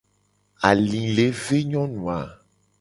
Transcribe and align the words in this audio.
Ali 0.67 1.03
le 1.15 1.27
ve 1.43 1.57
nyonu 1.71 2.01
a. 2.19 2.21